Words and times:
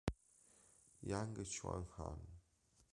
Yang 1.11 1.31
Chun-han 1.51 2.21